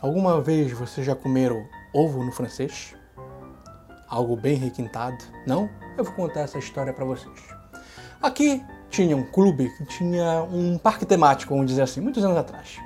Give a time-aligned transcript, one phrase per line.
[0.00, 2.94] Alguma vez vocês já comeram ovo no francês?
[4.06, 5.16] Algo bem requintado?
[5.46, 5.70] Não?
[5.96, 7.34] Eu vou contar essa história para vocês.
[8.20, 12.78] Aqui tinha um clube que tinha um parque temático, vamos dizer assim, muitos anos atrás.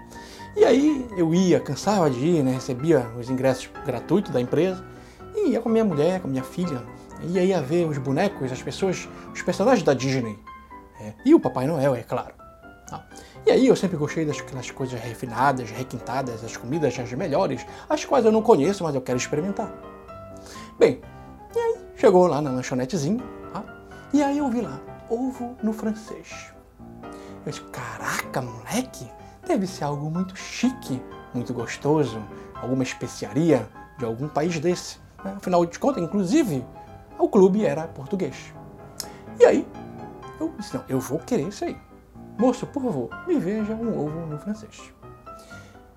[0.57, 2.53] E aí eu ia, cansava de ir, né?
[2.53, 4.85] recebia os ingressos gratuitos da empresa,
[5.35, 6.83] e ia com minha mulher, com minha filha,
[7.23, 10.39] e ia ver os bonecos, as pessoas, os personagens da Disney.
[11.01, 12.40] É, e o Papai Noel, é claro.
[13.47, 18.25] E aí eu sempre gostei das coisas refinadas, requintadas, as comidas as melhores, as quais
[18.25, 19.73] eu não conheço, mas eu quero experimentar.
[20.79, 21.01] Bem,
[21.55, 23.23] e aí chegou lá na lanchonetezinha,
[23.53, 23.65] tá?
[24.13, 26.53] e aí eu vi lá, ovo no francês.
[27.45, 29.11] Eu disse, caraca, moleque,
[29.47, 31.03] deve ser algo muito chique,
[31.35, 32.23] muito gostoso,
[32.55, 34.99] alguma especiaria de algum país desse.
[35.25, 35.35] Né?
[35.37, 36.65] Afinal de contas, inclusive,
[37.19, 38.53] o clube era português.
[39.39, 39.67] E aí,
[40.39, 41.77] eu disse, não, eu vou querer isso aí.
[42.41, 44.91] Moço, por favor, me veja um ovo no francês.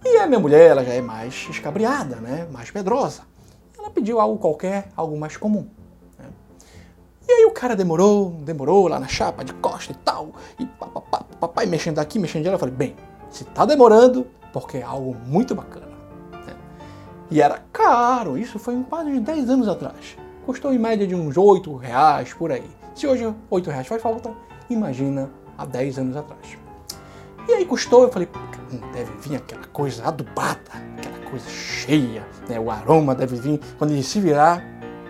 [0.03, 2.45] E a minha mulher, ela já é mais escabriada, né?
[2.52, 3.21] mais medrosa.
[3.79, 5.66] Ela pediu algo qualquer, algo mais comum.
[6.19, 6.25] Né?
[7.25, 10.66] E aí o cara demorou, demorou lá na chapa de costa e tal, e
[11.39, 12.55] papai mexendo aqui, mexendo ali.
[12.55, 12.95] Eu falei, bem,
[13.30, 15.94] se tá demorando, porque é algo muito bacana.
[16.45, 16.55] Né?
[17.31, 20.17] E era caro, isso foi quase uns 10 anos atrás.
[20.45, 22.69] Custou em média de uns 8 reais por aí.
[22.94, 24.30] Se hoje 8 reais faz falta,
[24.69, 26.57] imagina há 10 anos atrás.
[27.47, 28.29] E aí custou, eu falei,
[28.93, 30.61] deve vir aquela coisa adubada,
[30.97, 32.59] aquela coisa cheia, né?
[32.59, 34.63] o aroma deve vir, quando ele se virar,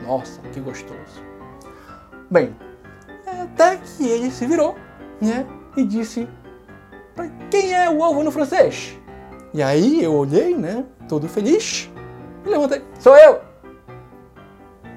[0.05, 1.23] nossa, que gostoso.
[2.29, 2.55] Bem,
[3.27, 4.75] até que ele se virou,
[5.21, 5.45] né,
[5.77, 6.27] e disse,
[7.51, 8.97] quem é o ovo no francês?
[9.53, 11.91] E aí eu olhei, né, todo feliz,
[12.43, 13.39] e levantei, sou eu!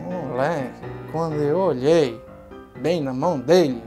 [0.00, 2.20] Moleque, quando eu olhei
[2.80, 3.82] bem na mão dele,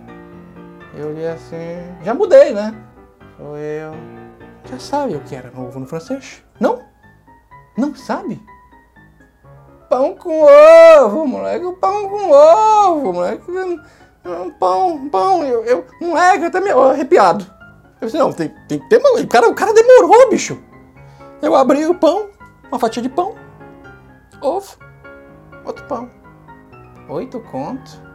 [0.94, 1.56] eu olhei assim,
[2.04, 2.73] já mudei, né?
[3.38, 3.94] Sou eu.
[4.66, 6.44] Já sabe o que era novo no francês?
[6.59, 6.82] Não?
[7.78, 8.42] Não sabe?
[9.90, 11.72] Pão com ovo, moleque.
[11.80, 13.44] Pão com ovo, moleque.
[14.60, 15.44] Pão, pão.
[15.44, 17.45] Eu, eu, moleque, eu até me arrepiado.
[17.99, 18.98] Eu disse, não, tem, tem que ter.
[18.98, 20.61] O cara, o cara demorou, bicho.
[21.42, 22.30] Eu abri o pão,
[22.67, 23.36] uma fatia de pão,
[24.42, 24.78] ovo,
[25.66, 26.10] outro pão.
[27.08, 28.08] Oito conto.